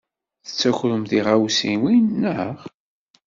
[0.45, 2.55] Tettakrem tiɣawsiwin, naɣ?